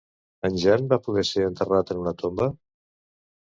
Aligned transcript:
En 0.47 0.55
Jan 0.63 0.87
va 0.93 0.99
poder 1.09 1.25
ser 1.31 1.45
enterrat 1.51 1.95
en 1.97 2.03
una 2.05 2.17
tomba? 2.25 2.51